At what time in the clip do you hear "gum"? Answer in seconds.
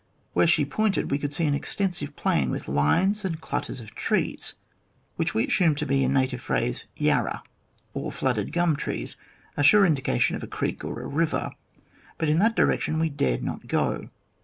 8.51-8.75